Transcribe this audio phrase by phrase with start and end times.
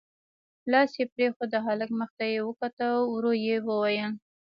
[0.71, 4.11] لاس يې پرېښود، د هلک مخ ته يې وکتل، ورو يې وويل: